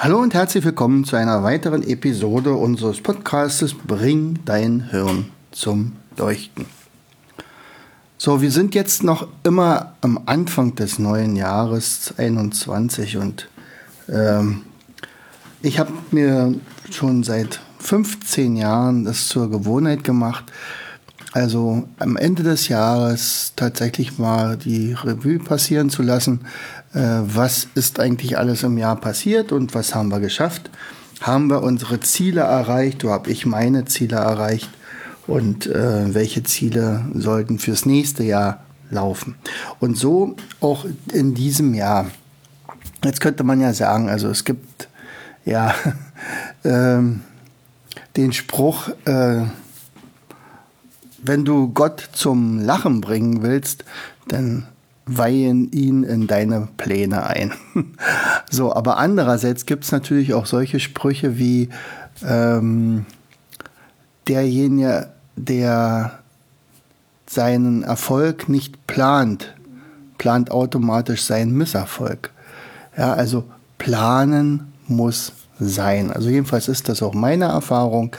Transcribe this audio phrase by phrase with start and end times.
[0.00, 6.66] Hallo und herzlich willkommen zu einer weiteren Episode unseres Podcastes Bring dein Hirn zum Leuchten.
[8.16, 13.48] So, wir sind jetzt noch immer am Anfang des neuen Jahres 21 und
[14.08, 14.62] ähm,
[15.62, 16.54] ich habe mir
[16.92, 20.44] schon seit 15 Jahren das zur Gewohnheit gemacht,
[21.38, 26.40] also am Ende des Jahres tatsächlich mal die Revue passieren zu lassen,
[26.94, 30.70] äh, was ist eigentlich alles im Jahr passiert und was haben wir geschafft.
[31.20, 34.68] Haben wir unsere Ziele erreicht, so habe ich meine Ziele erreicht
[35.26, 39.36] und äh, welche Ziele sollten fürs nächste Jahr laufen.
[39.78, 42.10] Und so auch in diesem Jahr.
[43.04, 44.88] Jetzt könnte man ja sagen, also es gibt
[45.44, 45.74] ja
[46.64, 47.20] ähm,
[48.16, 49.44] den Spruch, äh,
[51.22, 53.84] wenn du Gott zum Lachen bringen willst,
[54.28, 54.66] dann
[55.06, 57.52] weihen ihn in deine Pläne ein.
[58.50, 61.70] so, aber andererseits gibt es natürlich auch solche Sprüche wie
[62.26, 63.06] ähm,
[64.28, 66.18] derjenige, der
[67.26, 69.54] seinen Erfolg nicht plant,
[70.18, 72.30] plant automatisch seinen Misserfolg.
[72.96, 73.44] Ja, also
[73.78, 76.12] planen muss sein.
[76.12, 78.14] Also jedenfalls ist das auch meine Erfahrung.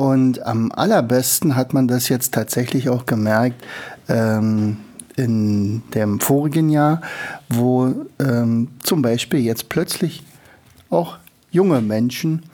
[0.00, 3.62] Und am allerbesten hat man das jetzt tatsächlich auch gemerkt
[4.08, 4.78] ähm,
[5.14, 7.02] in dem vorigen Jahr,
[7.50, 10.24] wo ähm, zum Beispiel jetzt plötzlich
[10.88, 11.18] auch
[11.50, 12.44] junge Menschen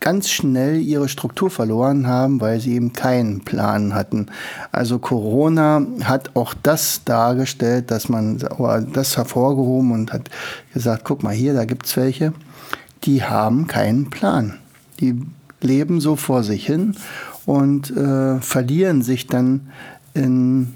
[0.00, 4.26] ganz schnell ihre Struktur verloren haben, weil sie eben keinen Plan hatten.
[4.70, 8.36] Also Corona hat auch das dargestellt, dass man
[8.92, 10.28] das hervorgehoben und hat
[10.74, 12.34] gesagt, guck mal hier, da gibt es welche,
[13.04, 14.58] die haben keinen Plan.
[15.00, 15.18] Die
[15.62, 16.96] leben so vor sich hin
[17.46, 19.68] und äh, verlieren sich dann
[20.14, 20.74] in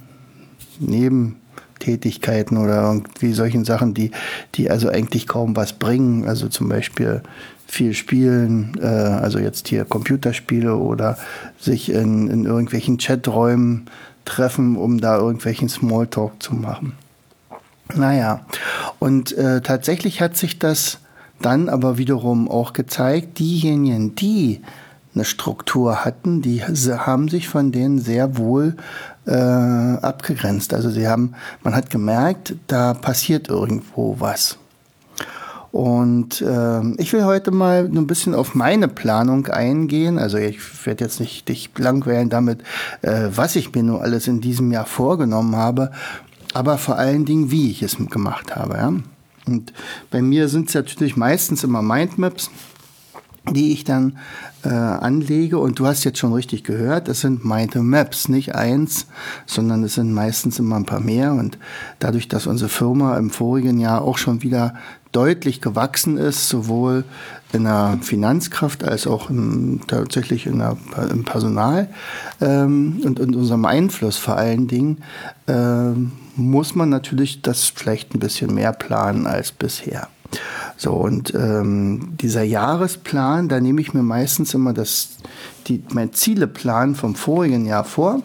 [0.78, 4.10] Nebentätigkeiten oder irgendwie solchen Sachen, die,
[4.54, 6.26] die also eigentlich kaum was bringen.
[6.26, 7.22] Also zum Beispiel
[7.66, 11.18] viel spielen, äh, also jetzt hier Computerspiele oder
[11.58, 13.86] sich in, in irgendwelchen Chaträumen
[14.24, 16.92] treffen, um da irgendwelchen Smalltalk zu machen.
[17.94, 18.44] Naja,
[18.98, 20.98] und äh, tatsächlich hat sich das
[21.40, 24.60] dann aber wiederum auch gezeigt, diejenigen, die
[25.14, 28.76] eine Struktur hatten, die haben sich von denen sehr wohl
[29.26, 30.74] äh, abgegrenzt.
[30.74, 31.32] Also sie haben,
[31.62, 34.58] man hat gemerkt, da passiert irgendwo was.
[35.72, 40.18] Und äh, ich will heute mal ein bisschen auf meine Planung eingehen.
[40.18, 42.60] Also ich werde jetzt nicht dich langweilen damit,
[43.02, 45.90] äh, was ich mir nur alles in diesem Jahr vorgenommen habe,
[46.54, 48.76] aber vor allen Dingen, wie ich es gemacht habe.
[48.76, 48.92] Ja?
[49.46, 49.72] Und
[50.10, 52.50] bei mir sind es natürlich meistens immer Mindmaps,
[53.50, 54.18] die ich dann
[54.64, 55.58] äh, anlege.
[55.58, 59.06] Und du hast jetzt schon richtig gehört, es sind Mindmaps, nicht eins,
[59.46, 61.32] sondern es sind meistens immer ein paar mehr.
[61.32, 61.58] Und
[61.98, 64.74] dadurch, dass unsere Firma im vorigen Jahr auch schon wieder
[65.12, 67.04] deutlich gewachsen ist, sowohl
[67.52, 70.76] in der Finanzkraft als auch im, tatsächlich in der,
[71.10, 71.88] im Personal
[72.40, 74.98] ähm, und in unserem Einfluss vor allen Dingen,
[75.46, 80.08] ähm, muss man natürlich das vielleicht ein bisschen mehr planen als bisher.
[80.76, 85.16] So, und ähm, dieser Jahresplan, da nehme ich mir meistens immer das,
[85.66, 88.22] die, mein Zieleplan vom vorigen Jahr vor.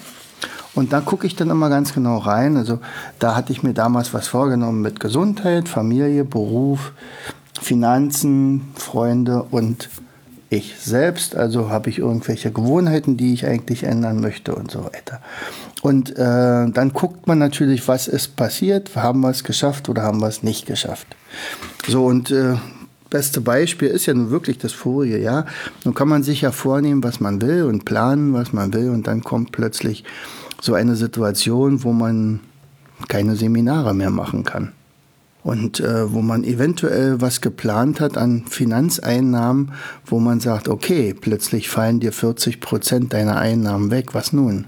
[0.73, 2.57] Und da gucke ich dann immer ganz genau rein.
[2.57, 2.79] Also
[3.19, 6.93] da hatte ich mir damals was vorgenommen mit Gesundheit, Familie, Beruf,
[7.59, 9.89] Finanzen, Freunde und
[10.51, 11.35] ich selbst.
[11.35, 15.21] Also habe ich irgendwelche Gewohnheiten, die ich eigentlich ändern möchte und so weiter.
[15.81, 20.19] Und äh, dann guckt man natürlich, was ist passiert, haben wir es geschafft oder haben
[20.19, 21.07] wir es nicht geschafft.
[21.87, 22.55] So und äh,
[23.09, 25.45] beste Beispiel ist ja nun wirklich das vorige Jahr.
[25.85, 29.07] Nun kann man sich ja vornehmen, was man will und planen, was man will und
[29.07, 30.03] dann kommt plötzlich
[30.59, 32.41] so eine Situation, wo man
[33.07, 34.73] keine Seminare mehr machen kann.
[35.43, 39.71] Und äh, wo man eventuell was geplant hat an Finanzeinnahmen,
[40.05, 44.65] wo man sagt, okay, plötzlich fallen dir 40 Prozent deiner Einnahmen weg, was nun?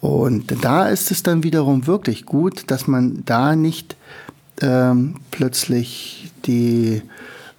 [0.00, 3.96] Und da ist es dann wiederum wirklich gut, dass man da nicht
[4.62, 7.02] ähm, plötzlich die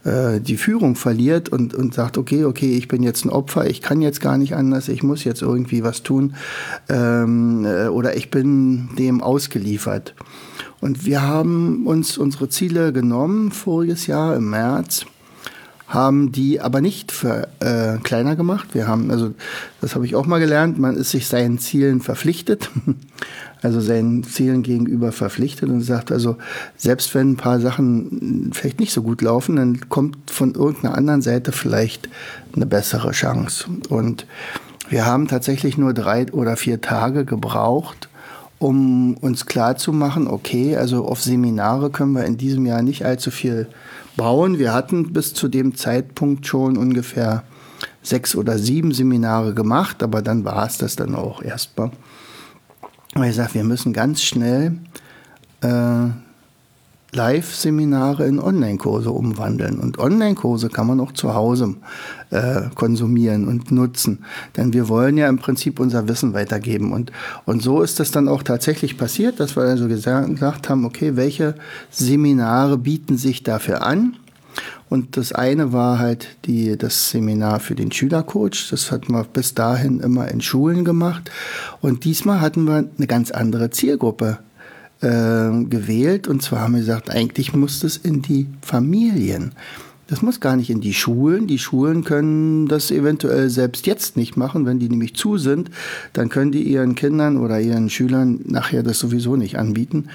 [0.03, 4.01] die Führung verliert und, und sagt, okay, okay, ich bin jetzt ein Opfer, ich kann
[4.01, 6.36] jetzt gar nicht anders, ich muss jetzt irgendwie was tun
[6.89, 10.15] ähm, äh, oder ich bin dem ausgeliefert.
[10.80, 15.06] Und wir haben uns unsere Ziele genommen voriges Jahr im März
[15.93, 18.69] haben die aber nicht für, äh, kleiner gemacht.
[18.73, 19.33] Wir haben, also
[19.81, 22.69] das habe ich auch mal gelernt, man ist sich seinen Zielen verpflichtet,
[23.61, 26.38] also seinen Zielen gegenüber verpflichtet und sagt also,
[26.77, 31.21] selbst wenn ein paar Sachen vielleicht nicht so gut laufen, dann kommt von irgendeiner anderen
[31.21, 32.07] Seite vielleicht
[32.55, 33.65] eine bessere Chance.
[33.89, 34.25] Und
[34.89, 38.07] wir haben tatsächlich nur drei oder vier Tage gebraucht,
[38.59, 43.03] um uns klar zu machen, okay, also auf Seminare können wir in diesem Jahr nicht
[43.03, 43.67] allzu viel
[44.21, 44.59] bauen.
[44.59, 47.44] Wir hatten bis zu dem Zeitpunkt schon ungefähr
[48.03, 51.89] sechs oder sieben Seminare gemacht, aber dann war es das dann auch erstmal.
[53.15, 54.77] Und ich sage, wir müssen ganz schnell
[55.62, 56.09] äh,
[57.13, 59.80] Live-Seminare in Online-Kurse umwandeln.
[59.80, 61.75] Und Online-Kurse kann man auch zu Hause
[62.30, 64.19] äh, konsumieren und nutzen.
[64.56, 66.94] Denn wir wollen ja im Prinzip unser Wissen weitergeben.
[66.94, 67.12] Und,
[67.46, 71.56] und so ist das dann auch tatsächlich passiert, dass wir also gesagt haben, okay, welche
[71.90, 74.16] Seminare bieten sich dafür an?
[74.90, 78.68] Und das eine war halt die, das Seminar für den Schülercoach.
[78.72, 81.31] Das hatten wir bis dahin immer in Schulen gemacht.
[81.80, 84.40] Und diesmal hatten wir eine ganz andere Zielgruppe
[85.01, 86.27] äh, gewählt.
[86.27, 89.51] Und zwar haben wir gesagt, eigentlich muss das in die Familien.
[90.07, 91.48] Das muss gar nicht in die Schulen.
[91.48, 94.65] Die Schulen können das eventuell selbst jetzt nicht machen.
[94.65, 95.71] Wenn die nämlich zu sind,
[96.12, 100.09] dann können die ihren Kindern oder ihren Schülern nachher das sowieso nicht anbieten.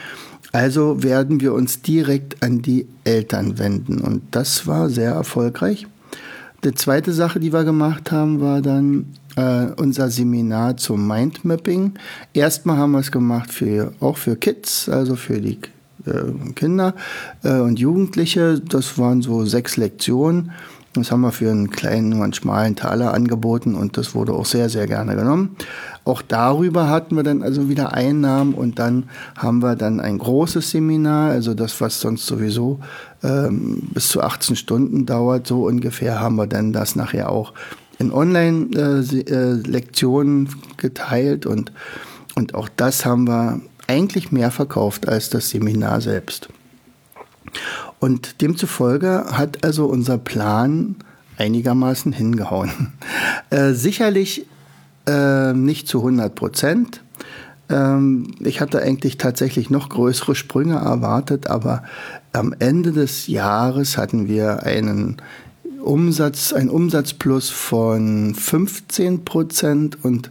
[0.52, 4.00] Also werden wir uns direkt an die Eltern wenden.
[4.00, 5.86] Und das war sehr erfolgreich.
[6.62, 9.06] Die zweite Sache, die wir gemacht haben, war dann
[9.36, 11.94] äh, unser Seminar zum Mindmapping.
[12.32, 15.58] Erstmal haben wir es gemacht für, auch für Kids, also für die
[16.06, 16.94] äh, Kinder
[17.44, 18.60] äh, und Jugendliche.
[18.60, 20.52] Das waren so sechs Lektionen.
[20.94, 24.46] Das haben wir für einen kleinen, nur einen schmalen Taler angeboten und das wurde auch
[24.46, 25.56] sehr, sehr gerne genommen.
[26.04, 30.70] Auch darüber hatten wir dann also wieder Einnahmen und dann haben wir dann ein großes
[30.70, 32.80] Seminar, also das, was sonst sowieso
[33.22, 37.52] ähm, bis zu 18 Stunden dauert, so ungefähr, haben wir dann das nachher auch
[37.98, 41.72] in Online-Lektionen geteilt und,
[42.34, 46.48] und auch das haben wir eigentlich mehr verkauft als das Seminar selbst.
[47.98, 50.96] Und demzufolge hat also unser Plan
[51.38, 52.92] einigermaßen hingehauen.
[53.48, 54.44] Äh, sicherlich
[55.06, 57.00] äh, nicht zu 100 Prozent.
[57.68, 61.84] Ähm, ich hatte eigentlich tatsächlich noch größere Sprünge erwartet, aber
[62.32, 65.18] am Ende des Jahres hatten wir einen
[65.86, 70.30] Umsatz, ein Umsatzplus von 15 Prozent und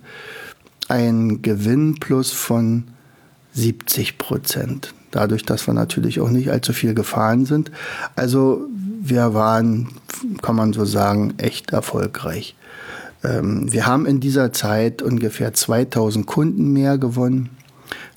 [0.87, 2.85] ein Gewinnplus von
[3.53, 4.93] 70 Prozent.
[5.11, 7.71] Dadurch, dass wir natürlich auch nicht allzu viel gefahren sind.
[8.15, 8.67] Also
[9.01, 9.89] wir waren,
[10.41, 12.55] kann man so sagen, echt erfolgreich.
[13.23, 17.49] Ähm, wir haben in dieser Zeit ungefähr 2000 Kunden mehr gewonnen.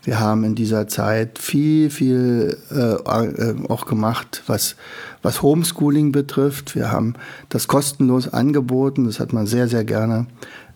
[0.08, 4.74] Wir haben in dieser Zeit viel, viel äh, äh, auch gemacht, was,
[5.20, 6.74] was Homeschooling betrifft.
[6.74, 7.12] Wir haben
[7.50, 9.04] das kostenlos angeboten.
[9.04, 10.24] Das hat man sehr, sehr gerne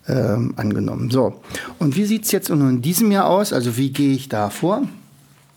[0.06, 1.11] ähm, angenommen.
[1.11, 1.40] So,
[1.79, 3.55] und wie sieht es jetzt in diesem Jahr aus?
[3.55, 4.82] Also wie gehe ich da vor?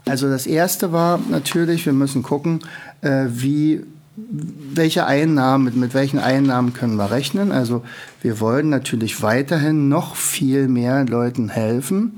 [0.06, 2.62] Also das Erste war natürlich, wir müssen gucken,
[3.01, 3.81] äh, wie
[4.18, 7.52] welche Einnahmen, mit, mit welchen Einnahmen können wir rechnen?
[7.52, 7.84] Also
[8.22, 12.14] wir wollen natürlich weiterhin noch viel mehr Leuten helfen,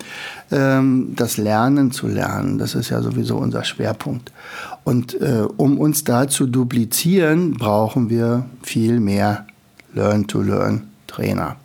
[0.51, 2.59] ähm, das Lernen zu lernen.
[2.59, 4.31] Das ist ja sowieso unser Schwerpunkt.
[4.83, 9.47] Und äh, um uns da zu duplizieren, brauchen wir viel mehr
[9.93, 11.55] Learn-to-Learn-Trainer.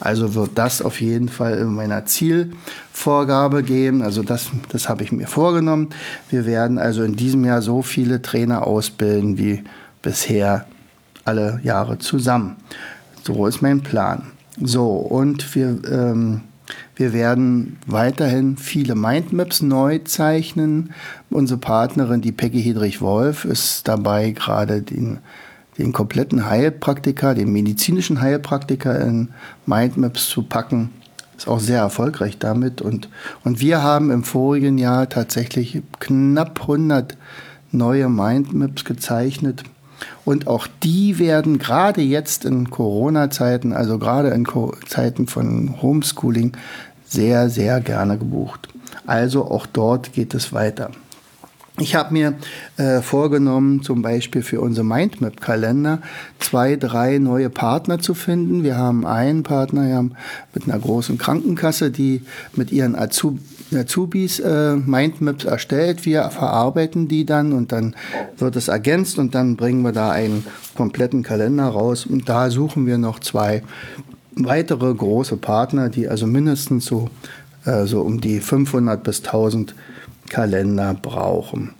[0.00, 4.02] Also wird das auf jeden Fall in meiner Zielvorgabe gehen.
[4.02, 5.90] Also das, das habe ich mir vorgenommen.
[6.30, 9.64] Wir werden also in diesem Jahr so viele Trainer ausbilden wie
[10.02, 10.66] bisher
[11.24, 12.56] alle Jahre zusammen.
[13.24, 14.32] So ist mein Plan.
[14.60, 16.42] So, und wir, ähm,
[16.96, 20.92] wir werden weiterhin viele Mindmaps neu zeichnen.
[21.30, 25.18] Unsere Partnerin, die Peggy Hedrich-Wolf, ist dabei, gerade den,
[25.78, 29.28] den kompletten Heilpraktiker, den medizinischen Heilpraktiker in
[29.66, 30.90] Mindmaps zu packen.
[31.36, 32.82] Ist auch sehr erfolgreich damit.
[32.82, 33.08] Und,
[33.44, 37.16] und wir haben im vorigen Jahr tatsächlich knapp 100
[37.70, 39.64] neue Mindmaps gezeichnet
[40.24, 44.46] und auch die werden gerade jetzt in Corona-Zeiten, also gerade in
[44.86, 46.52] Zeiten von Homeschooling,
[47.06, 48.68] sehr, sehr gerne gebucht.
[49.06, 50.90] Also auch dort geht es weiter.
[51.78, 52.34] Ich habe mir
[52.76, 56.02] äh, vorgenommen, zum Beispiel für unsere Mindmap-Kalender
[56.38, 58.62] zwei, drei neue Partner zu finden.
[58.62, 60.12] Wir haben einen Partner wir haben
[60.54, 62.22] mit einer großen Krankenkasse, die
[62.54, 66.04] mit ihren Azubis Azubis äh, Mindmaps erstellt.
[66.04, 67.94] Wir verarbeiten die dann und dann
[68.38, 70.44] wird es ergänzt und dann bringen wir da einen
[70.76, 72.06] kompletten Kalender raus.
[72.06, 73.62] Und da suchen wir noch zwei
[74.34, 77.10] weitere große Partner, die also mindestens so,
[77.64, 79.74] äh, so um die 500 bis 1000
[80.28, 81.74] Kalender brauchen.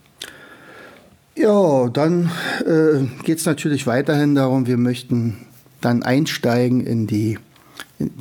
[1.35, 2.31] Ja, dann
[2.67, 5.39] äh, geht es natürlich weiterhin darum, wir möchten
[5.81, 7.39] dann einsteigen in die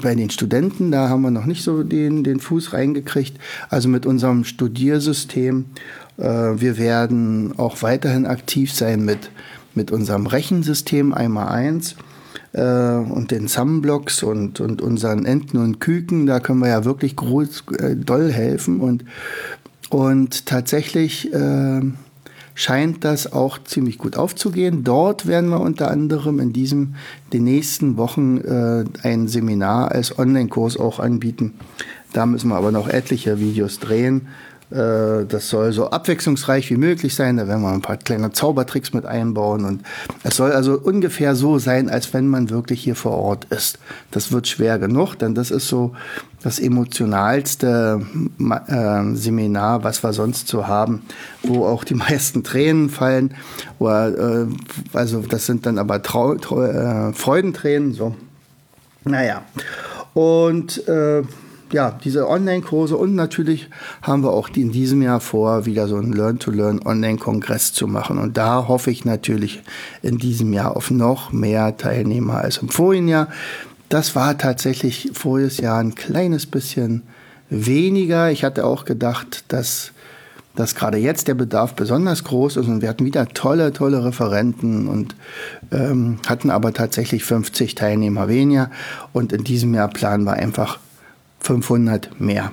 [0.01, 3.37] bei den Studenten, da haben wir noch nicht so den, den Fuß reingekriegt.
[3.69, 5.65] Also mit unserem Studiersystem.
[6.17, 9.31] Äh, wir werden auch weiterhin aktiv sein mit,
[9.73, 11.95] mit unserem Rechensystem einmal eins
[12.53, 16.25] äh, und den Sumblocks und, und unseren Enten und Küken.
[16.25, 18.79] Da können wir ja wirklich groß, äh, doll helfen.
[18.79, 19.05] Und,
[19.89, 21.81] und tatsächlich äh,
[22.61, 24.83] scheint das auch ziemlich gut aufzugehen.
[24.83, 26.93] Dort werden wir unter anderem in diesem,
[27.33, 31.55] den nächsten Wochen äh, ein Seminar als Online-Kurs auch anbieten.
[32.13, 34.27] Da müssen wir aber noch etliche Videos drehen
[34.71, 37.37] das soll so abwechslungsreich wie möglich sein.
[37.37, 39.65] Da werden wir ein paar kleine Zaubertricks mit einbauen.
[39.65, 39.83] Und
[40.23, 43.79] es soll also ungefähr so sein, als wenn man wirklich hier vor Ort ist.
[44.11, 45.93] Das wird schwer genug, denn das ist so
[46.43, 48.01] das emotionalste
[48.67, 51.03] äh, Seminar, was wir sonst so haben,
[51.43, 53.33] wo auch die meisten Tränen fallen.
[53.79, 54.45] Äh,
[54.93, 57.93] also das sind dann aber Trau Trau äh, Freudentränen.
[57.93, 58.15] So.
[59.03, 59.43] Naja.
[60.13, 61.23] Und äh,
[61.73, 63.69] ja, diese Online-Kurse und natürlich
[64.01, 68.17] haben wir auch in diesem Jahr vor, wieder so einen Learn-to-Learn-Online-Kongress zu machen.
[68.17, 69.61] Und da hoffe ich natürlich
[70.01, 73.27] in diesem Jahr auf noch mehr Teilnehmer als im vorigen Jahr.
[73.89, 77.03] Das war tatsächlich voriges Jahr ein kleines bisschen
[77.49, 78.31] weniger.
[78.31, 79.91] Ich hatte auch gedacht, dass
[80.55, 84.87] dass gerade jetzt der Bedarf besonders groß ist und wir hatten wieder tolle, tolle Referenten
[84.87, 85.15] und
[85.71, 88.69] ähm, hatten aber tatsächlich 50 Teilnehmer weniger.
[89.13, 90.79] Und in diesem Jahr planen wir einfach
[91.41, 92.51] 500 mehr.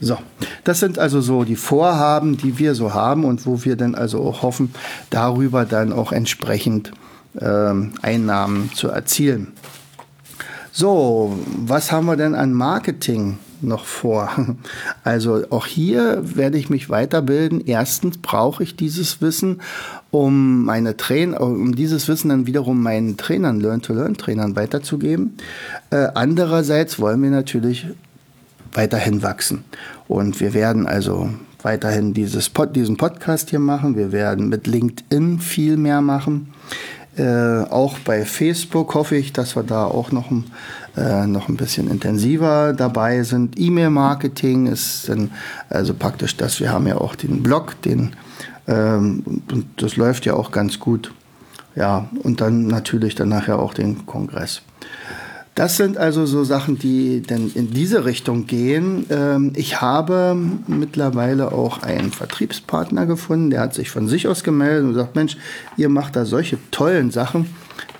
[0.00, 0.16] So,
[0.64, 4.22] das sind also so die Vorhaben, die wir so haben und wo wir dann also
[4.22, 4.72] auch hoffen,
[5.10, 6.92] darüber dann auch entsprechend
[7.38, 9.48] ähm, Einnahmen zu erzielen.
[10.72, 14.30] So, was haben wir denn an Marketing noch vor?
[15.04, 17.62] Also auch hier werde ich mich weiterbilden.
[17.66, 19.60] Erstens brauche ich dieses Wissen,
[20.10, 25.36] um meine Trainer, um dieses Wissen dann wiederum meinen Trainern, Learn-to-Learn-Trainern weiterzugeben.
[25.90, 27.86] Äh, andererseits wollen wir natürlich
[28.72, 29.64] weiterhin wachsen.
[30.08, 31.30] Und wir werden also
[31.62, 33.96] weiterhin dieses Pod, diesen Podcast hier machen.
[33.96, 36.52] Wir werden mit LinkedIn viel mehr machen.
[37.16, 40.30] Äh, auch bei Facebook hoffe ich, dass wir da auch noch,
[40.96, 43.58] äh, noch ein bisschen intensiver dabei sind.
[43.58, 45.30] E-Mail-Marketing ist dann
[45.68, 46.60] also praktisch das.
[46.60, 48.12] Wir haben ja auch den Blog, den,
[48.68, 51.12] ähm, und das läuft ja auch ganz gut.
[51.76, 54.62] Ja, und dann natürlich dann nachher auch den Kongress.
[55.54, 59.06] Das sind also so Sachen, die denn in diese Richtung gehen.
[59.10, 64.84] Ähm, ich habe mittlerweile auch einen Vertriebspartner gefunden, der hat sich von sich aus gemeldet
[64.84, 65.36] und sagt, Mensch,
[65.76, 67.46] ihr macht da solche tollen Sachen.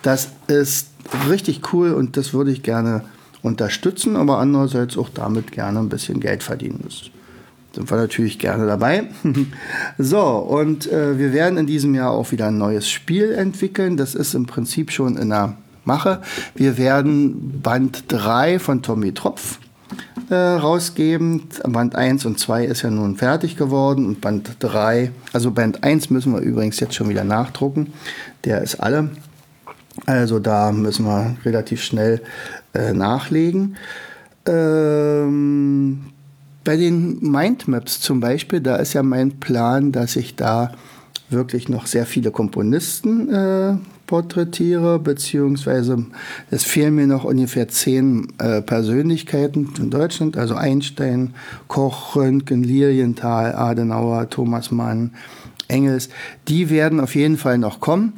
[0.01, 0.87] Das ist
[1.29, 3.03] richtig cool und das würde ich gerne
[3.41, 6.79] unterstützen, aber andererseits auch damit gerne ein bisschen Geld verdienen.
[6.83, 7.11] Das
[7.73, 9.05] sind wir natürlich gerne dabei.
[9.97, 13.97] so, und äh, wir werden in diesem Jahr auch wieder ein neues Spiel entwickeln.
[13.97, 16.21] Das ist im Prinzip schon in der mache.
[16.55, 19.59] Wir werden Band 3 von Tommy Tropf
[20.29, 21.43] äh, rausgeben.
[21.67, 26.09] Band 1 und 2 ist ja nun fertig geworden und Band 3, also Band 1
[26.09, 27.93] müssen wir übrigens jetzt schon wieder nachdrucken.
[28.45, 29.09] Der ist alle.
[30.05, 32.21] Also da müssen wir relativ schnell
[32.73, 33.75] äh, nachlegen.
[34.45, 36.05] Ähm,
[36.63, 40.71] bei den Mindmaps zum Beispiel, da ist ja mein Plan, dass ich da
[41.29, 43.75] wirklich noch sehr viele Komponisten äh,
[44.11, 46.05] porträtiere, beziehungsweise
[46.49, 51.33] es fehlen mir noch ungefähr zehn äh, Persönlichkeiten in Deutschland, also Einstein,
[51.69, 55.11] Koch, Röntgen, Lilienthal, Adenauer, Thomas Mann,
[55.69, 56.09] Engels.
[56.49, 58.15] Die werden auf jeden Fall noch kommen.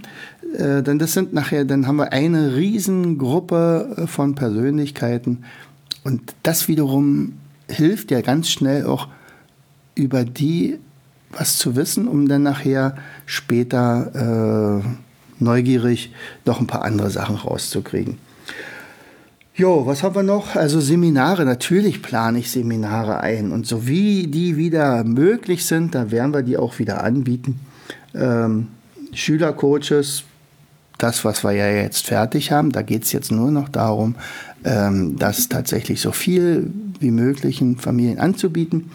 [0.57, 5.43] Äh, denn das sind nachher, dann haben wir eine Riesengruppe äh, von Persönlichkeiten.
[6.03, 7.33] Und das wiederum
[7.69, 9.09] hilft ja ganz schnell auch
[9.93, 10.79] über die
[11.29, 12.95] was zu wissen, um dann nachher
[13.27, 15.12] später äh,
[15.43, 16.11] neugierig
[16.45, 18.17] noch ein paar andere Sachen rauszukriegen.
[19.55, 20.55] Jo, was haben wir noch?
[20.55, 23.51] Also Seminare, natürlich plane ich Seminare ein.
[23.51, 27.59] Und so wie die wieder möglich sind, da werden wir die auch wieder anbieten.
[28.15, 28.69] Ähm,
[29.13, 30.23] Schülercoaches,
[30.97, 34.15] das, was wir ja jetzt fertig haben, da geht es jetzt nur noch darum,
[34.63, 38.89] ähm, das tatsächlich so viel wie möglich in Familien anzubieten.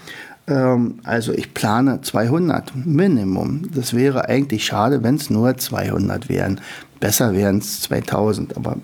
[0.49, 3.71] Ähm, also ich plane 200 Minimum.
[3.75, 6.61] Das wäre eigentlich schade, wenn es nur 200 wären.
[7.01, 8.57] Besser wären es 2000.
[8.57, 8.77] Aber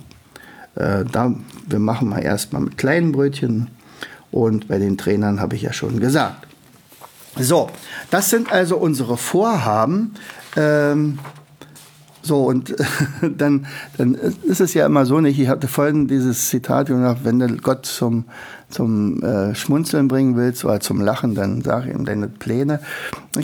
[0.76, 1.34] äh, da,
[1.66, 3.68] wir machen mal erstmal mit kleinen Brötchen.
[4.30, 6.46] Und bei den Trainern habe ich ja schon gesagt.
[7.36, 7.70] So,
[8.10, 10.14] das sind also unsere Vorhaben.
[10.56, 11.18] Ähm,
[12.24, 12.74] so, und
[13.36, 13.66] dann,
[13.98, 15.38] dann ist es ja immer so nicht.
[15.38, 18.24] Ich hatte vorhin dieses Zitat wenn du Gott zum,
[18.70, 22.80] zum äh, Schmunzeln bringen willst oder zum Lachen, dann sag ihm deine Pläne.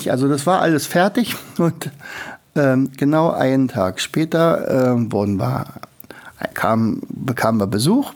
[0.08, 1.90] Also das war alles fertig und
[2.56, 5.66] ähm, genau einen Tag später äh, wurden wir,
[6.54, 8.14] kam, bekamen wir Besuch.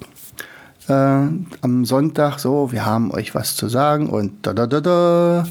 [0.88, 5.47] Äh, am Sonntag so, wir haben euch was zu sagen und da da da da,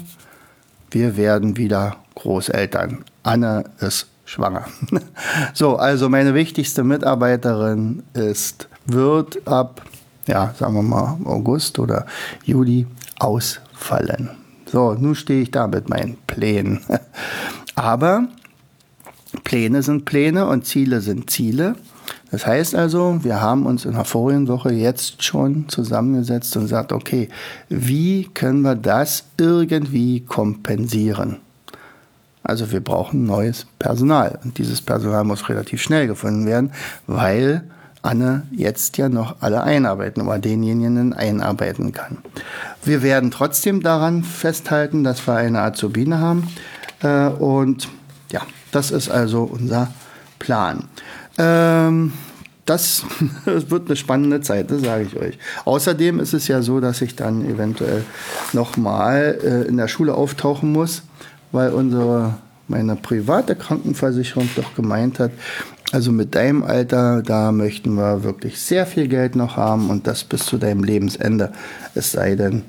[0.90, 3.04] wir werden wieder Großeltern.
[3.22, 4.66] Anne ist schwanger.
[5.54, 9.82] so, also meine wichtigste Mitarbeiterin ist, wird ab,
[10.26, 12.06] ja, sagen wir mal, August oder
[12.44, 12.86] Juli
[13.18, 14.30] ausfallen.
[14.66, 16.80] So, nun stehe ich da mit meinen Plänen.
[17.74, 18.28] Aber
[19.44, 21.74] Pläne sind Pläne und Ziele sind Ziele.
[22.30, 26.92] Das heißt also, wir haben uns in der vorigen Woche jetzt schon zusammengesetzt und gesagt,
[26.92, 27.28] okay,
[27.68, 31.43] wie können wir das irgendwie kompensieren?
[32.44, 34.38] Also wir brauchen neues Personal.
[34.44, 36.72] Und dieses Personal muss relativ schnell gefunden werden,
[37.06, 37.64] weil
[38.02, 42.18] Anne jetzt ja noch alle einarbeiten oder denjenigen einarbeiten kann.
[42.84, 46.48] Wir werden trotzdem daran festhalten, dass wir eine Azubine haben.
[47.02, 47.88] Äh, und
[48.30, 49.88] ja, das ist also unser
[50.38, 50.84] Plan.
[51.38, 52.12] Ähm,
[52.66, 53.06] das,
[53.46, 55.38] wird eine spannende Zeit, das sage ich euch.
[55.64, 58.04] Außerdem ist es ja so, dass ich dann eventuell
[58.52, 61.04] nochmal äh, in der Schule auftauchen muss
[61.54, 62.34] weil unsere,
[62.68, 65.30] meine private Krankenversicherung doch gemeint hat,
[65.92, 70.24] also mit deinem Alter, da möchten wir wirklich sehr viel Geld noch haben und das
[70.24, 71.52] bis zu deinem Lebensende.
[71.94, 72.62] Es sei denn,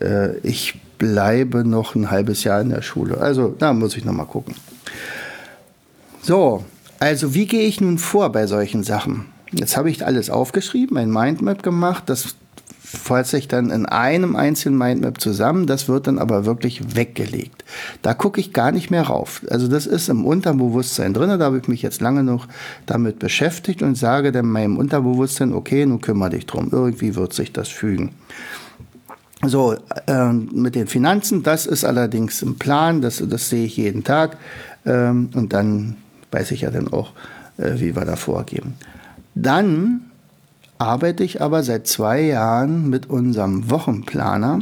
[0.00, 3.18] äh, ich bleibe noch ein halbes Jahr in der Schule.
[3.18, 4.54] Also da muss ich noch mal gucken.
[6.22, 6.64] So,
[6.98, 9.26] also wie gehe ich nun vor bei solchen Sachen?
[9.52, 12.04] Jetzt habe ich alles aufgeschrieben, ein Mindmap gemacht.
[12.06, 12.34] Das
[12.96, 15.66] fasst sich dann in einem einzelnen Mindmap zusammen.
[15.66, 17.64] Das wird dann aber wirklich weggelegt.
[18.02, 19.42] Da gucke ich gar nicht mehr rauf.
[19.48, 21.38] Also das ist im Unterbewusstsein drin.
[21.38, 22.48] Da habe ich mich jetzt lange noch
[22.86, 26.68] damit beschäftigt und sage dann meinem Unterbewusstsein, okay, nun kümmere dich drum.
[26.72, 28.12] Irgendwie wird sich das fügen.
[29.46, 29.74] So,
[30.06, 34.36] äh, mit den Finanzen, das ist allerdings im Plan, das, das sehe ich jeden Tag.
[34.84, 35.96] Ähm, und dann
[36.30, 37.12] weiß ich ja dann auch,
[37.56, 38.74] äh, wie wir da vorgehen.
[39.34, 40.09] Dann
[40.80, 44.60] arbeite ich aber seit zwei Jahren mit unserem Wochenplaner.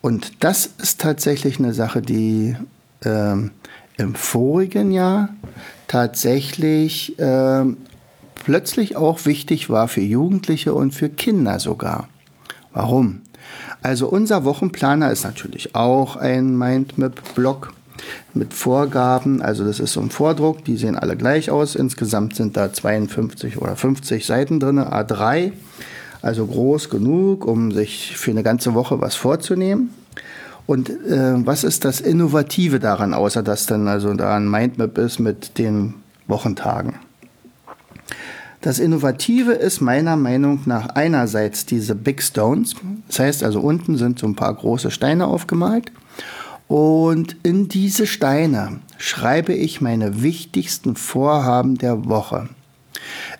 [0.00, 2.56] Und das ist tatsächlich eine Sache, die
[3.04, 3.36] äh,
[3.96, 5.28] im vorigen Jahr
[5.86, 7.64] tatsächlich äh,
[8.34, 12.08] plötzlich auch wichtig war für Jugendliche und für Kinder sogar.
[12.72, 13.20] Warum?
[13.82, 17.72] Also unser Wochenplaner ist natürlich auch ein Mindmap-Block
[18.32, 19.42] mit Vorgaben.
[19.42, 21.74] Also das ist so ein Vordruck, die sehen alle gleich aus.
[21.74, 25.52] Insgesamt sind da 52 oder 50 Seiten drin, A3.
[26.22, 29.90] Also groß genug, um sich für eine ganze Woche was vorzunehmen.
[30.66, 35.18] Und äh, was ist das Innovative daran, außer dass dann also da ein Mindmap ist
[35.18, 35.94] mit den
[36.26, 36.94] Wochentagen?
[38.62, 42.74] Das Innovative ist meiner Meinung nach einerseits diese Big Stones.
[43.08, 45.92] Das heißt also unten sind so ein paar große Steine aufgemalt
[46.68, 52.48] und in diese Steine schreibe ich meine wichtigsten Vorhaben der Woche.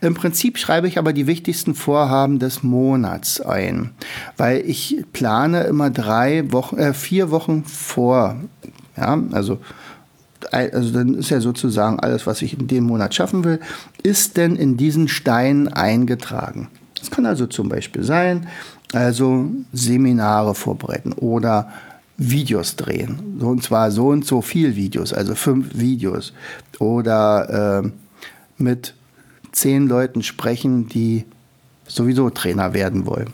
[0.00, 3.90] Im Prinzip schreibe ich aber die wichtigsten Vorhaben des Monats ein,
[4.36, 8.36] weil ich plane immer drei Wochen, äh, vier Wochen vor.
[8.96, 9.58] Ja, also,
[10.52, 13.60] also dann ist ja sozusagen alles, was ich in dem Monat schaffen will,
[14.02, 16.68] ist denn in diesen Steinen eingetragen.
[16.98, 18.46] Das kann also zum Beispiel sein,
[18.92, 21.72] also Seminare vorbereiten oder
[22.16, 23.40] Videos drehen.
[23.40, 26.32] und zwar so und so viel Videos, also fünf Videos.
[26.78, 27.90] Oder äh,
[28.56, 28.94] mit
[29.52, 31.24] zehn Leuten sprechen, die
[31.86, 33.32] sowieso Trainer werden wollen.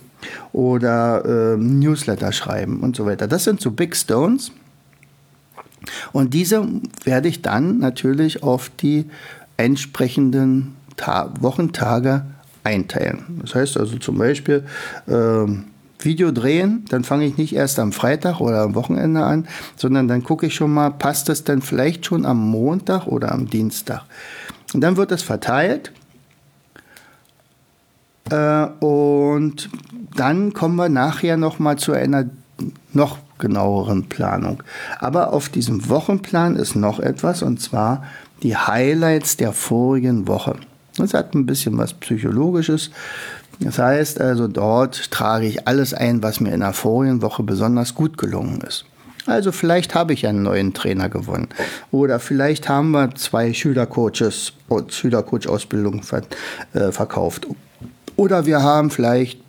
[0.52, 3.26] Oder äh, Newsletter schreiben und so weiter.
[3.26, 4.52] Das sind so Big Stones.
[6.12, 6.66] Und diese
[7.04, 9.06] werde ich dann natürlich auf die
[9.56, 12.24] entsprechenden Ta Wochentage
[12.64, 13.40] einteilen.
[13.40, 14.64] Das heißt also zum Beispiel,
[15.06, 15.46] äh,
[16.04, 20.24] Video drehen, dann fange ich nicht erst am Freitag oder am Wochenende an, sondern dann
[20.24, 24.02] gucke ich schon mal, passt das denn vielleicht schon am Montag oder am Dienstag.
[24.72, 25.92] Und dann wird das verteilt.
[28.30, 29.68] Äh, und
[30.16, 32.26] dann kommen wir nachher noch mal zu einer
[32.92, 34.62] noch genaueren Planung.
[34.98, 38.04] Aber auf diesem Wochenplan ist noch etwas, und zwar
[38.42, 40.56] die Highlights der vorigen Woche.
[40.96, 42.90] Das hat ein bisschen was Psychologisches.
[43.60, 47.94] Das heißt also, dort trage ich alles ein, was mir in der vorigen Woche besonders
[47.94, 48.84] gut gelungen ist.
[49.26, 51.48] Also vielleicht habe ich einen neuen Trainer gewonnen.
[51.90, 54.54] Oder vielleicht haben wir zwei Schülercoaches,
[54.88, 56.22] Schülercoach-Ausbildungen ver,
[56.72, 57.46] äh, verkauft.
[58.16, 59.40] Oder wir haben vielleicht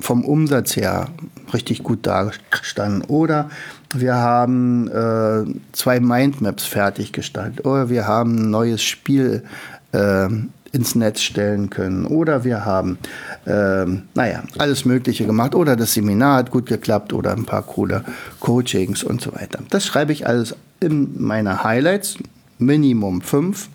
[0.00, 1.08] vom Umsatz her
[1.52, 3.02] richtig gut dagestanden.
[3.08, 3.48] Oder
[3.94, 9.44] wir haben äh, zwei Mindmaps fertiggestellt oder wir haben ein neues Spiel
[9.92, 10.28] äh,
[10.74, 12.98] ins Netz stellen können oder wir haben,
[13.46, 18.04] äh, naja, alles Mögliche gemacht oder das Seminar hat gut geklappt oder ein paar coole
[18.40, 19.60] Coachings und so weiter.
[19.70, 22.16] Das schreibe ich alles in meine Highlights,
[22.58, 23.68] Minimum fünf,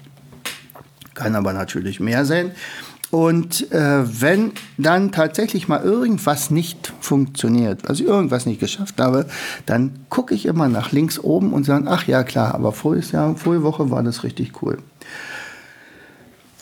[1.13, 2.51] kann aber natürlich mehr sein.
[3.11, 9.25] Und äh, wenn dann tatsächlich mal irgendwas nicht funktioniert, also irgendwas nicht geschafft habe,
[9.65, 13.35] dann gucke ich immer nach links oben und sage, ach ja klar, aber voriges Jahr,
[13.35, 14.77] vorige Woche war das richtig cool.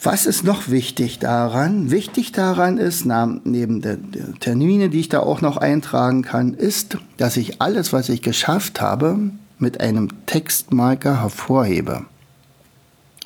[0.02, 1.90] Was ist noch wichtig daran?
[1.90, 3.98] Wichtig daran ist, neben der
[4.40, 8.80] Termine, die ich da auch noch eintragen kann, ist, dass ich alles, was ich geschafft
[8.80, 9.18] habe,
[9.58, 12.06] mit einem Textmarker hervorhebe.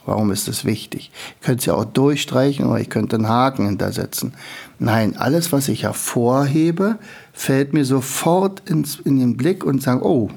[0.06, 1.12] Warum ist das wichtig?
[1.40, 4.34] Ich könnte es ja auch durchstreichen oder ich könnte einen Haken hintersetzen.
[4.80, 6.98] Nein, alles, was ich hervorhebe,
[7.34, 10.30] fällt mir sofort ins, in den Blick und sage, oh,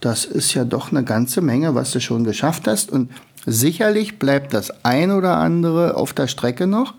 [0.00, 2.90] das ist ja doch eine ganze Menge, was du schon geschafft hast.
[2.90, 3.10] Und
[3.46, 6.94] sicherlich bleibt das ein oder andere auf der Strecke noch.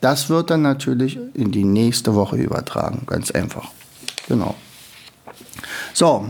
[0.00, 3.02] Das wird dann natürlich in die nächste Woche übertragen.
[3.06, 3.70] Ganz einfach.
[4.28, 4.54] Genau.
[5.92, 6.28] So,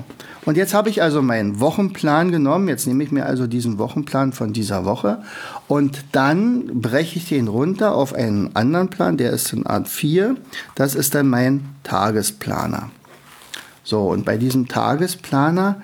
[0.48, 2.68] und jetzt habe ich also meinen Wochenplan genommen.
[2.68, 5.22] Jetzt nehme ich mir also diesen Wochenplan von dieser Woche
[5.66, 10.36] und dann breche ich den runter auf einen anderen Plan, der ist in Art 4.
[10.74, 12.88] Das ist dann mein Tagesplaner.
[13.84, 15.82] So, und bei diesem Tagesplaner,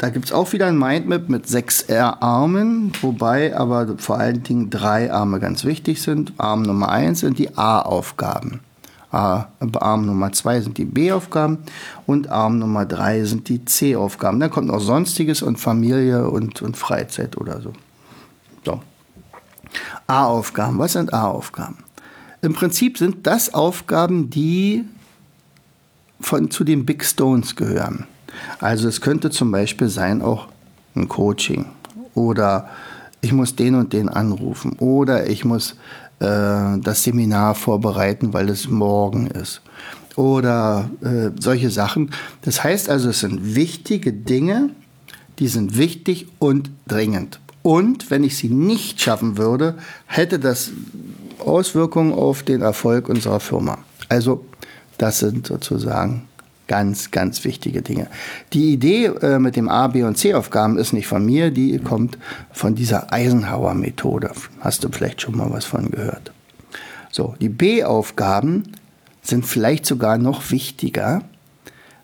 [0.00, 4.70] da gibt es auch wieder ein Mindmap mit sechs R-Armen, wobei aber vor allen Dingen
[4.70, 6.32] drei Arme ganz wichtig sind.
[6.38, 8.60] Arm Nummer 1 sind die A-Aufgaben.
[9.10, 11.58] Arm Nummer 2 sind die B-Aufgaben
[12.06, 14.40] und Arm Nummer 3 sind die C-Aufgaben.
[14.40, 17.74] Dann kommt noch Sonstiges und Familie und, und Freizeit oder so.
[18.64, 18.80] So.
[20.06, 20.78] A-Aufgaben.
[20.78, 21.76] Was sind A-Aufgaben?
[22.40, 24.86] Im Prinzip sind das Aufgaben, die
[26.20, 28.06] von, zu den Big Stones gehören.
[28.60, 30.48] Also es könnte zum Beispiel sein auch
[30.94, 31.66] ein Coaching
[32.14, 32.68] oder
[33.20, 35.76] ich muss den und den anrufen oder ich muss
[36.20, 39.62] äh, das Seminar vorbereiten, weil es morgen ist.
[40.16, 42.10] Oder äh, solche Sachen.
[42.42, 44.70] Das heißt also, es sind wichtige Dinge,
[45.38, 47.40] die sind wichtig und dringend.
[47.62, 49.76] Und wenn ich sie nicht schaffen würde,
[50.06, 50.70] hätte das
[51.38, 53.78] Auswirkungen auf den Erfolg unserer Firma.
[54.08, 54.44] Also
[54.98, 56.24] das sind sozusagen
[56.70, 58.06] Ganz, ganz wichtige Dinge.
[58.52, 62.16] Die Idee äh, mit dem A, B und C-Aufgaben ist nicht von mir, die kommt
[62.52, 64.30] von dieser Eisenhower-Methode.
[64.60, 66.30] Hast du vielleicht schon mal was von gehört?
[67.10, 68.74] So, die B-Aufgaben
[69.20, 71.22] sind vielleicht sogar noch wichtiger,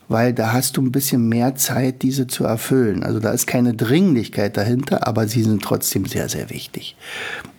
[0.08, 3.04] weil da hast du ein bisschen mehr Zeit, diese zu erfüllen.
[3.04, 6.96] Also da ist keine Dringlichkeit dahinter, aber sie sind trotzdem sehr, sehr wichtig.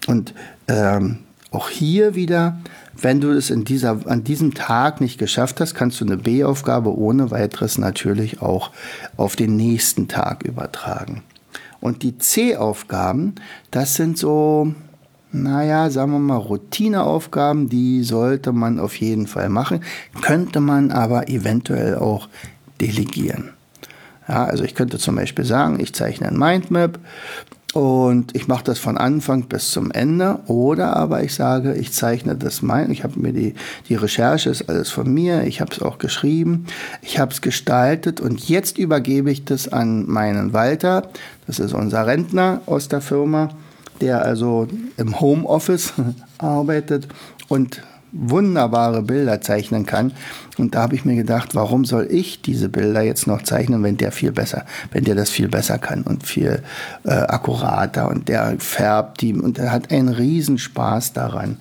[0.08, 0.34] Und
[0.68, 1.20] ähm,
[1.52, 2.60] auch hier wieder
[3.00, 6.98] wenn du es in dieser, an diesem Tag nicht geschafft hast, kannst du eine B-Aufgabe
[6.98, 8.72] ohne weiteres natürlich auch
[9.18, 11.24] auf den nächsten Tag übertragen.
[11.80, 13.36] Und die C-Aufgaben,
[13.72, 14.74] das sind so,
[15.32, 19.82] naja, sagen wir mal, Routineaufgaben, die sollte man auf jeden Fall machen,
[20.22, 22.30] könnte man aber eventuell auch
[22.82, 23.52] delegieren.
[24.28, 27.00] Ja, also ich könnte zum Beispiel sagen, ich zeichne ein Mindmap
[27.78, 30.40] und ich mache das von Anfang bis zum Ende.
[30.48, 32.90] Oder aber ich sage, ich zeichne das mein.
[32.90, 33.54] Ich habe mir die,
[33.88, 35.44] die Recherche ist alles von mir.
[35.44, 36.66] Ich habe es auch geschrieben.
[37.04, 38.20] Ich habe es gestaltet.
[38.20, 41.10] Und jetzt übergebe ich das an meinen Walter.
[41.46, 43.50] Das ist unser Rentner aus der Firma,
[44.02, 45.94] der also im Homeoffice
[46.40, 47.08] arbeitet
[47.48, 50.14] und wunderbare Bilder zeichnen kann.
[50.58, 53.98] Und da habe ich mir gedacht, warum soll ich diese Bilder jetzt noch zeichnen, wenn
[53.98, 56.64] der viel besser, wenn der das viel besser kann und viel
[57.04, 61.58] äh, akkurater und der färbt die und er hat einen Riesenspaß daran.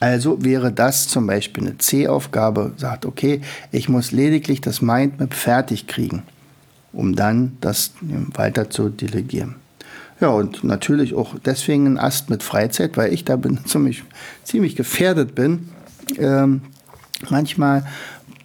[0.00, 3.40] Also wäre das zum Beispiel eine C-Aufgabe, sagt, okay,
[3.72, 6.22] ich muss lediglich das Mindmap fertig kriegen,
[6.92, 7.92] um dann das
[8.34, 9.56] weiter zu delegieren.
[10.20, 14.04] Ja, und natürlich auch deswegen ein Ast mit Freizeit, weil ich da bin ziemlich,
[14.44, 15.68] ziemlich gefährdet bin,
[16.16, 16.62] ähm,
[17.28, 17.84] manchmal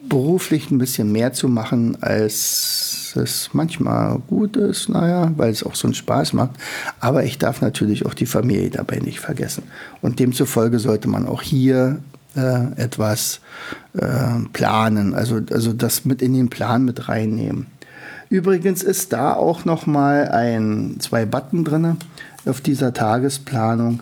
[0.10, 5.76] beruflich ein bisschen mehr zu machen, als es manchmal gut ist, naja, weil es auch
[5.76, 6.52] so einen Spaß macht.
[7.00, 9.64] Aber ich darf natürlich auch die Familie dabei nicht vergessen.
[10.02, 12.00] Und demzufolge sollte man auch hier
[12.36, 13.40] äh, etwas
[13.94, 17.68] äh, planen, also, also das mit in den Plan mit reinnehmen.
[18.30, 21.98] Übrigens ist da auch noch mal ein zwei Button drin
[22.46, 24.00] auf dieser Tagesplanung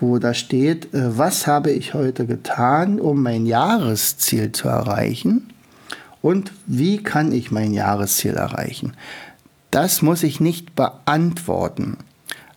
[0.00, 5.52] wo da steht, äh, was habe ich heute getan, um mein Jahresziel zu erreichen
[6.22, 8.94] und wie kann ich mein Jahresziel erreichen.
[9.70, 11.98] Das muss ich nicht beantworten,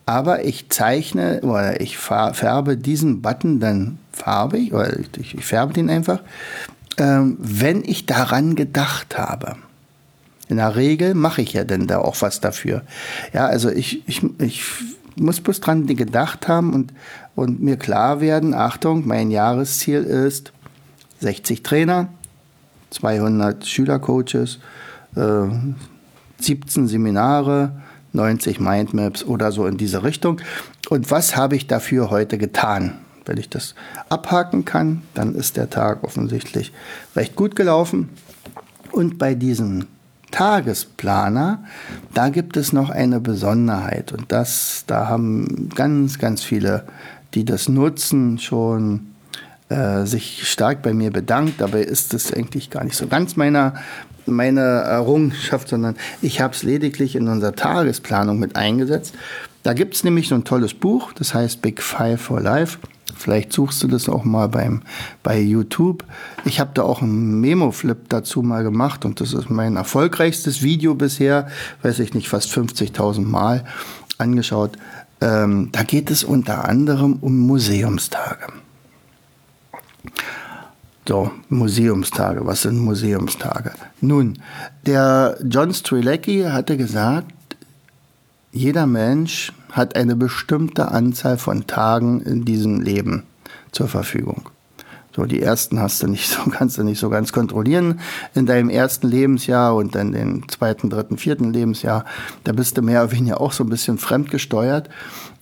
[0.05, 6.21] aber ich zeichne oder ich färbe diesen Button dann farbig oder ich, färbe den einfach,
[6.97, 9.55] ähm, wenn ich daran gedacht habe.
[10.49, 12.83] In der Regel mache ich ja denn da auch was dafür.
[13.31, 14.61] Ja, also ich, ich, ich
[15.15, 16.93] muss bloß dran gedacht haben und,
[17.35, 20.51] und mir klar werden, Achtung, mein Jahresziel ist
[21.19, 22.09] 60 Trainer,
[22.91, 24.59] 200 Schülercoaches,
[25.15, 25.45] äh,
[26.39, 27.81] 17 Seminare,
[28.13, 30.39] 90 Mindmaps oder so in diese Richtung.
[30.89, 32.99] Und was habe ich dafür heute getan?
[33.25, 33.73] Wenn ich das
[34.09, 36.73] abhaken kann, dann ist der Tag offensichtlich
[37.15, 38.09] recht gut gelaufen.
[38.91, 39.87] Und bei diesem
[40.33, 41.63] Tagesplaner,
[42.15, 44.11] da gibt es noch eine Besonderheit.
[44.11, 46.85] Und das, da haben ganz, ganz viele,
[47.35, 49.13] die das nutzen, schon
[49.69, 51.61] äh, sich stark bei mir bedankt.
[51.61, 53.75] Dabei ist es eigentlich gar nicht so ganz meiner,
[54.25, 59.13] meine Errungenschaft, sondern ich habe es lediglich in unserer Tagesplanung mit eingesetzt.
[59.61, 62.79] Da gibt es nämlich so ein tolles Buch, das heißt Big Five for Life.
[63.15, 64.81] Vielleicht suchst du das auch mal beim,
[65.23, 66.03] bei YouTube.
[66.45, 70.95] Ich habe da auch einen Memo-Flip dazu mal gemacht und das ist mein erfolgreichstes Video
[70.95, 71.47] bisher,
[71.81, 73.65] weiß ich nicht, fast 50.000 Mal
[74.17, 74.77] angeschaut.
[75.21, 78.47] Ähm, da geht es unter anderem um Museumstage.
[81.07, 82.45] So, Museumstage.
[82.45, 83.71] Was sind Museumstage?
[83.99, 84.39] Nun,
[84.85, 87.33] der John Strilecki hatte gesagt,
[88.51, 93.23] jeder Mensch hat eine bestimmte Anzahl von Tagen in diesem Leben
[93.71, 94.49] zur Verfügung.
[95.15, 97.99] So, die ersten hast du nicht so, kannst du nicht so ganz kontrollieren
[98.33, 102.05] in deinem ersten Lebensjahr und dann den zweiten, dritten, vierten Lebensjahr.
[102.43, 104.89] Da bist du mehr oder weniger auch so ein bisschen fremdgesteuert.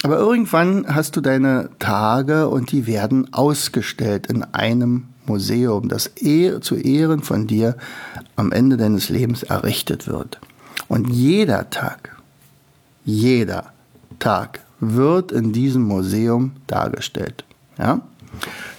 [0.04, 6.12] Aber irgendwann hast du deine Tage und die werden ausgestellt in einem Museum, das
[6.62, 7.78] zu Ehren von dir
[8.36, 10.40] am Ende deines Lebens errichtet wird.
[10.88, 12.18] Und jeder Tag,
[13.06, 13.72] jeder
[14.22, 17.44] Tag wird in diesem Museum dargestellt.
[17.78, 18.02] Ja?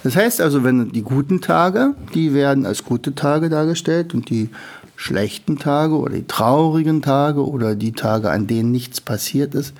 [0.03, 4.49] Das heißt also, wenn die guten Tage, die werden als gute Tage dargestellt und die
[4.95, 9.73] schlechten Tage oder die traurigen Tage oder die Tage, an denen nichts passiert ist,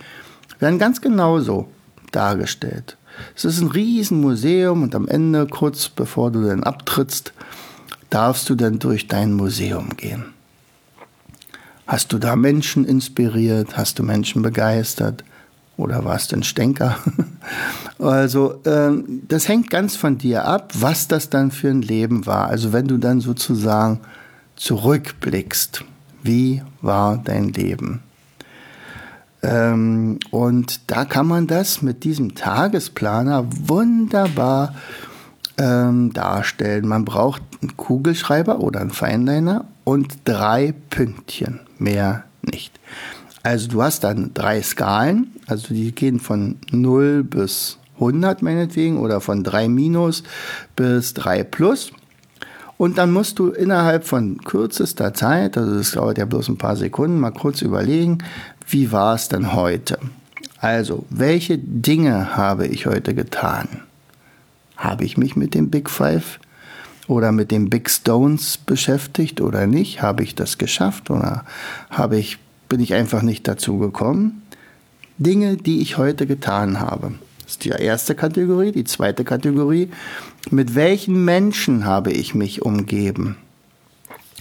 [0.59, 1.67] werden ganz genauso
[2.11, 2.97] dargestellt.
[3.35, 7.33] Es ist ein Riesenmuseum und am Ende, kurz bevor du dann abtrittst,
[8.09, 10.25] darfst du dann durch dein Museum gehen.
[11.85, 13.75] Hast du da Menschen inspiriert?
[13.75, 15.23] Hast du Menschen begeistert?
[15.75, 16.97] Oder warst du ein Stänker?
[17.99, 22.47] also ähm, das hängt ganz von dir ab, was das dann für ein Leben war.
[22.47, 23.99] Also wenn du dann sozusagen
[24.55, 25.83] zurückblickst,
[26.21, 28.03] wie war dein Leben?
[29.41, 34.73] Ähm, und da kann man das mit diesem Tagesplaner wunderbar
[35.57, 36.87] ähm, darstellen.
[36.87, 42.79] Man braucht einen Kugelschreiber oder einen Feinliner und drei Pünktchen, mehr nicht.
[43.43, 49.19] Also du hast dann drei Skalen, also die gehen von 0 bis 100 meinetwegen oder
[49.19, 50.23] von 3 minus
[50.75, 51.91] bis 3 plus.
[52.77, 56.75] Und dann musst du innerhalb von kürzester Zeit, also das dauert ja bloß ein paar
[56.75, 58.19] Sekunden, mal kurz überlegen,
[58.67, 59.99] wie war es denn heute?
[60.57, 63.67] Also, welche Dinge habe ich heute getan?
[64.77, 66.39] Habe ich mich mit dem Big Five
[67.07, 70.01] oder mit den Big Stones beschäftigt oder nicht?
[70.01, 71.43] Habe ich das geschafft oder
[71.89, 72.39] habe ich,
[72.73, 74.41] bin ich einfach nicht dazu gekommen?
[75.19, 77.11] Dinge, die ich heute getan habe.
[77.43, 78.71] Das ist die erste Kategorie.
[78.71, 79.89] Die zweite Kategorie,
[80.49, 83.37] mit welchen Menschen habe ich mich umgeben?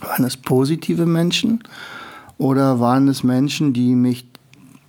[0.00, 1.62] Waren es positive Menschen
[2.38, 4.26] oder waren es Menschen, die mich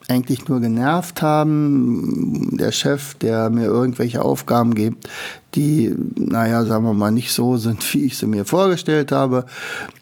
[0.08, 2.56] eigentlich nur genervt haben?
[2.56, 5.10] Der Chef, der mir irgendwelche Aufgaben gibt,
[5.56, 9.48] die, naja, sagen wir mal, nicht so sind, wie ich sie mir vorgestellt habe.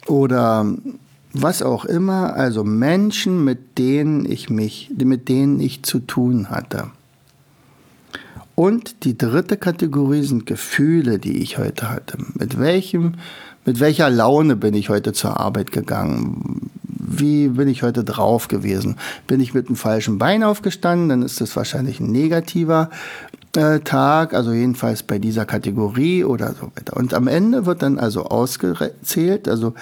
[0.06, 0.68] Oder
[1.34, 6.92] was auch immer, also Menschen, mit denen ich mich, mit denen ich zu tun hatte.
[8.56, 12.18] Und die dritte Kategorie sind Gefühle, die ich heute hatte.
[12.36, 13.14] Mit welchem,
[13.66, 16.70] mit welcher Laune bin ich heute zur Arbeit gegangen?
[16.84, 18.98] Wie bin ich heute drauf gewesen?
[19.26, 21.10] Bin ich mit dem falschen Bein aufgestanden?
[21.10, 22.90] Dann ist das wahrscheinlich ein negativer
[23.56, 26.98] äh, Tag, also jedenfalls bei dieser Kategorie oder so weiter.
[26.98, 29.74] Und am Ende wird dann also ausgezählt, also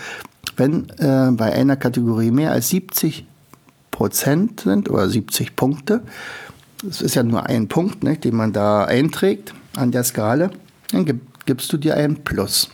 [0.59, 3.25] wenn äh, bei einer Kategorie mehr als 70
[3.91, 6.01] Prozent sind oder 70 Punkte,
[6.83, 10.51] das ist ja nur ein Punkt, ne, den man da einträgt an der Skala,
[10.91, 12.69] dann gib, gibst du dir ein Plus.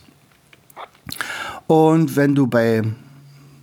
[1.66, 2.82] Und wenn du bei,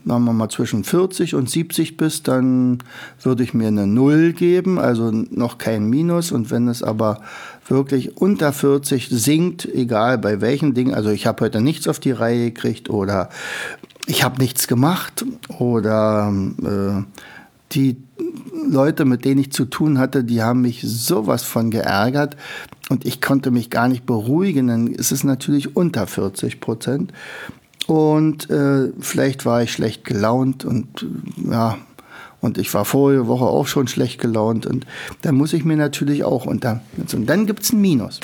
[0.06, 2.80] sagen wir mal, zwischen 40 und 70 bist, dann
[3.22, 6.34] würde ich mir eine Null geben, also noch kein Minus.
[6.34, 7.22] Und wenn es aber
[7.68, 12.12] wirklich unter 40 sinkt, egal bei welchen Dingen, also ich habe heute nichts auf die
[12.12, 13.30] Reihe gekriegt oder
[14.08, 15.26] ich habe nichts gemacht
[15.60, 17.04] oder äh,
[17.72, 17.98] die
[18.68, 22.38] Leute, mit denen ich zu tun hatte, die haben mich sowas von geärgert
[22.90, 24.68] und ich konnte mich gar nicht beruhigen.
[24.68, 27.14] Dann ist es natürlich unter 40 Prozent.
[27.88, 31.06] und äh, vielleicht war ich schlecht gelaunt und
[31.50, 31.78] ja,
[32.44, 34.86] und ich war vorige Woche auch schon schlecht gelaunt und
[35.22, 36.82] dann muss ich mir natürlich auch unter.
[37.14, 38.20] Und dann gibt es ein Minus.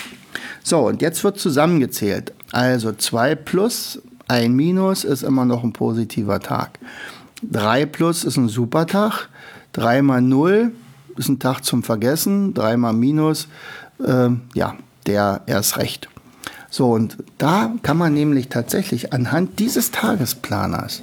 [0.61, 2.33] So, und jetzt wird zusammengezählt.
[2.51, 6.79] Also 2 plus, ein Minus ist immer noch ein positiver Tag.
[7.43, 9.27] 3 plus ist ein super Tag.
[9.73, 10.71] 3 mal 0
[11.17, 12.53] ist ein Tag zum Vergessen.
[12.53, 13.47] 3 mal Minus,
[14.05, 14.75] äh, ja,
[15.07, 16.09] der erst recht.
[16.69, 21.01] So, und da kann man nämlich tatsächlich anhand dieses Tagesplaners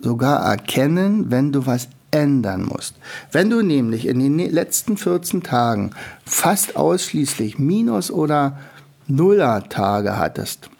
[0.00, 2.96] sogar erkennen, wenn du was ändern musst.
[3.30, 5.92] Wenn du nämlich in den letzten 14 Tagen
[6.24, 8.58] fast ausschließlich Minus- oder
[9.06, 10.70] Nuller-Tage hattest,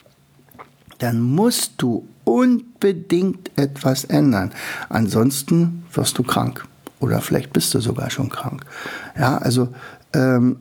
[0.99, 4.51] dann musst du unbedingt etwas ändern.
[4.89, 6.65] Ansonsten wirst du krank.
[6.99, 8.65] Oder vielleicht bist du sogar schon krank.
[9.17, 9.69] Ja, also
[10.13, 10.57] ähm,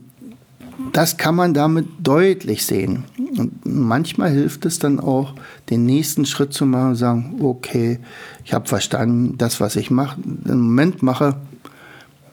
[0.93, 3.05] das kann man damit deutlich sehen.
[3.37, 5.35] Und manchmal hilft es dann auch,
[5.71, 7.99] den nächsten Schritt zu machen und sagen, okay,
[8.45, 11.37] ich habe verstanden, das, was ich mache, im Moment mache,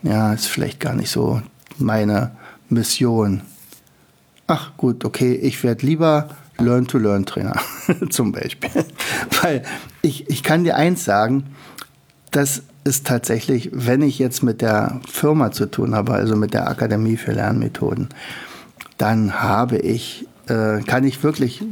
[0.04, 1.42] ja, ist vielleicht gar nicht so
[1.78, 2.32] meine
[2.70, 3.42] Mission.
[4.48, 7.56] Ach gut, okay, ich werde lieber Learn-to-Learn-Trainer
[8.10, 8.70] zum Beispiel.
[9.42, 9.63] Weil
[10.02, 11.46] ich, ich kann dir eins sagen,
[12.32, 16.68] das ist tatsächlich, wenn ich jetzt mit der Firma zu tun habe, also mit der
[16.68, 18.10] Akademie für Lernmethoden,
[18.98, 21.63] dann habe ich, äh, kann ich wirklich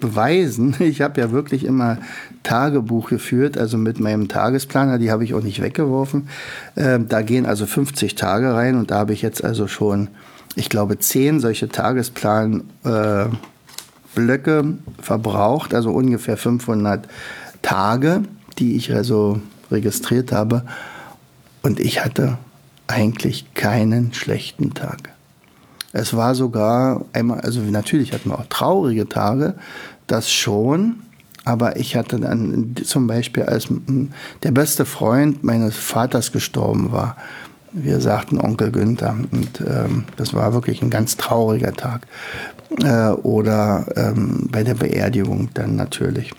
[0.00, 1.98] beweisen, ich habe ja wirklich immer
[2.42, 6.28] Tagebuch geführt, also mit meinem Tagesplaner, die habe ich auch nicht weggeworfen.
[6.74, 10.08] Äh, da gehen also 50 Tage rein und da habe ich jetzt also schon,
[10.54, 13.26] ich glaube, zehn solche Tagesplan äh,
[14.16, 14.64] Blöcke
[15.00, 17.06] verbraucht, also ungefähr 500
[17.62, 18.22] Tage,
[18.58, 20.62] die ich also registriert habe.
[21.62, 22.38] Und ich hatte
[22.88, 25.10] eigentlich keinen schlechten Tag.
[25.92, 29.54] Es war sogar einmal, also natürlich hatten wir auch traurige Tage,
[30.06, 31.02] das schon,
[31.44, 33.68] aber ich hatte dann zum Beispiel, als
[34.42, 37.16] der beste Freund meines Vaters gestorben war,
[37.72, 42.06] wir sagten Onkel Günther, und ähm, das war wirklich ein ganz trauriger Tag.
[42.82, 46.32] Äh, oder ähm, bei der Beerdigung dann natürlich.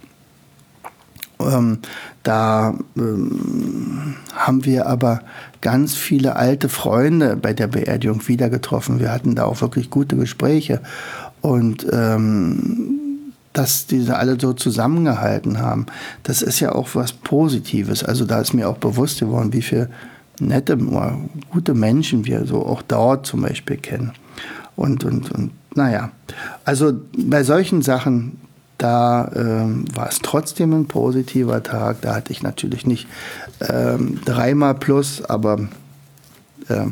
[1.39, 1.79] Ähm,
[2.23, 5.21] da ähm, haben wir aber
[5.61, 8.99] ganz viele alte Freunde bei der Beerdigung wieder getroffen.
[8.99, 10.81] Wir hatten da auch wirklich gute Gespräche
[11.41, 12.99] und ähm,
[13.53, 15.87] dass diese alle so zusammengehalten haben,
[16.23, 18.03] das ist ja auch was Positives.
[18.03, 19.89] Also da ist mir auch bewusst geworden, wie viele
[20.39, 20.77] nette,
[21.49, 24.11] gute Menschen wir so auch dort zum Beispiel kennen.
[24.75, 26.11] Und, und, und naja,
[26.65, 28.39] also bei solchen Sachen
[28.77, 32.01] da ähm, war es trotzdem ein positiver Tag.
[32.01, 33.07] Da hatte ich natürlich nicht
[33.61, 35.67] ähm, dreimal plus, aber
[36.67, 36.85] äh,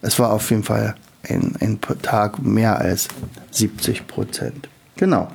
[0.00, 0.94] es war auf jeden Fall
[1.28, 3.08] ein, ein Tag mehr als
[3.50, 4.68] 70 Prozent.
[4.96, 5.28] Genau.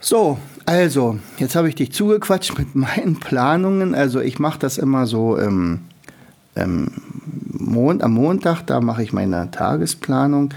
[0.00, 3.94] So, also, jetzt habe ich dich zugequatscht mit meinen Planungen.
[3.94, 5.80] Also ich mache das immer so im,
[6.56, 6.90] im
[7.52, 10.52] Mond, am Montag, da mache ich meine Tagesplanung,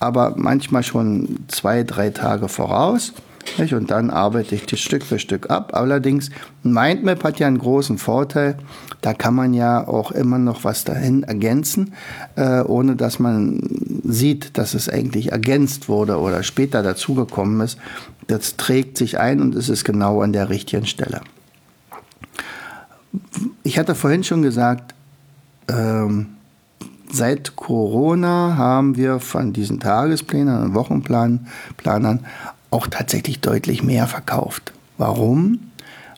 [0.00, 3.12] aber manchmal schon zwei, drei Tage voraus.
[3.58, 3.74] Nicht?
[3.74, 5.72] Und dann arbeite ich das Stück für Stück ab.
[5.74, 6.30] Allerdings,
[6.62, 8.56] Mindmap hat ja einen großen Vorteil.
[9.00, 11.92] Da kann man ja auch immer noch was dahin ergänzen,
[12.36, 13.60] äh, ohne dass man
[14.02, 17.78] sieht, dass es eigentlich ergänzt wurde oder später dazugekommen ist.
[18.26, 21.20] Das trägt sich ein und es ist genau an der richtigen Stelle.
[23.62, 24.94] Ich hatte vorhin schon gesagt,
[25.68, 26.26] ähm,
[27.10, 32.26] seit Corona haben wir von diesen Tagesplänen und Wochenplanern
[32.70, 34.72] auch tatsächlich deutlich mehr verkauft.
[34.98, 35.60] Warum?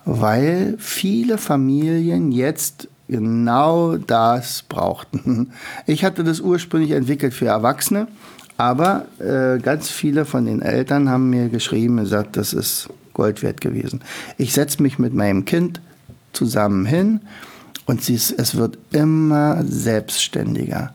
[0.05, 5.51] Weil viele Familien jetzt genau das brauchten.
[5.87, 8.09] Ich hatte das ursprünglich entwickelt für Erwachsene,
[8.57, 13.43] aber äh, ganz viele von den Eltern haben mir geschrieben und gesagt, das ist Gold
[13.43, 14.01] wert gewesen.
[14.39, 15.81] Ich setze mich mit meinem Kind
[16.33, 17.21] zusammen hin
[17.87, 20.93] und sie ist, es wird immer selbstständiger.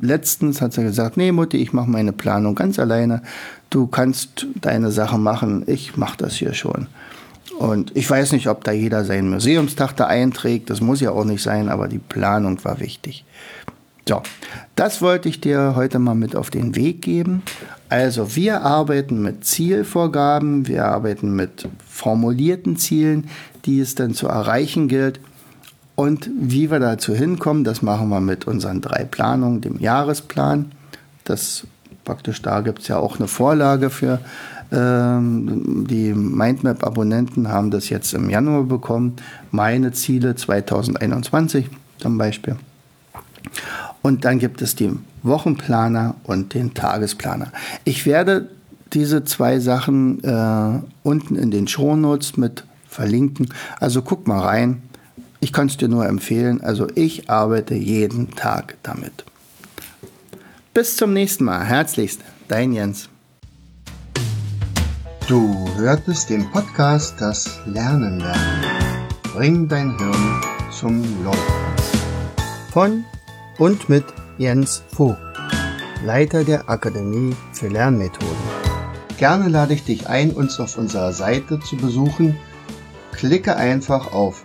[0.00, 3.22] Letztens hat sie gesagt, nee Mutti, ich mache meine Planung ganz alleine
[3.70, 6.86] du kannst deine Sache machen, ich mache das hier schon.
[7.58, 11.24] Und ich weiß nicht, ob da jeder seinen Museumstag da einträgt, das muss ja auch
[11.24, 13.24] nicht sein, aber die Planung war wichtig.
[14.08, 14.22] So,
[14.74, 17.42] das wollte ich dir heute mal mit auf den Weg geben.
[17.90, 23.28] Also wir arbeiten mit Zielvorgaben, wir arbeiten mit formulierten Zielen,
[23.66, 25.20] die es dann zu erreichen gilt.
[25.98, 30.70] Und wie wir dazu hinkommen, das machen wir mit unseren drei Planungen, dem Jahresplan.
[31.24, 31.64] Das
[32.04, 34.20] praktisch da gibt es ja auch eine Vorlage für.
[34.70, 39.16] Ähm, die Mindmap-Abonnenten haben das jetzt im Januar bekommen.
[39.50, 41.68] Meine Ziele 2021
[41.98, 42.54] zum Beispiel.
[44.00, 47.50] Und dann gibt es den Wochenplaner und den Tagesplaner.
[47.82, 48.48] Ich werde
[48.92, 53.48] diese zwei Sachen äh, unten in den Shownotes mit verlinken.
[53.80, 54.82] Also guck mal rein.
[55.40, 56.60] Ich kann es dir nur empfehlen.
[56.60, 59.24] Also ich arbeite jeden Tag damit.
[60.74, 61.64] Bis zum nächsten Mal.
[61.64, 63.08] Herzlichst, dein Jens.
[65.28, 68.78] Du hörtest den Podcast Das Lernen lernen.
[69.34, 70.40] Bring dein Hirn
[70.72, 71.38] zum Laufen.
[72.72, 73.04] Von
[73.58, 74.04] und mit
[74.38, 75.18] Jens Vogt,
[76.04, 78.36] Leiter der Akademie für Lernmethoden.
[79.18, 82.36] Gerne lade ich dich ein, uns auf unserer Seite zu besuchen.
[83.12, 84.44] Klicke einfach auf